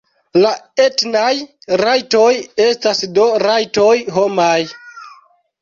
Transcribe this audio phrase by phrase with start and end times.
[0.43, 0.51] La
[0.85, 1.27] etnaj
[1.83, 2.31] rajtoj
[2.69, 4.59] estas do rajtoj homaj.